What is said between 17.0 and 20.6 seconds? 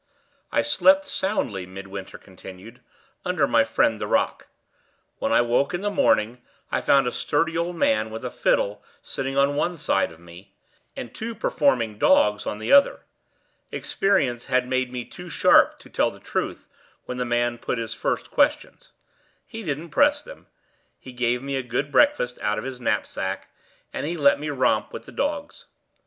when the man put his first questions. He didn't press them;